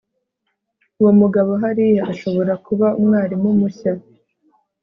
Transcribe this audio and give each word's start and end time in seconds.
uwo 0.99 1.11
mugabo 1.21 1.51
hariya 1.63 2.03
ashobora 2.11 2.53
kuba 2.65 2.87
umwarimu 2.99 3.49
mushya 3.59 3.93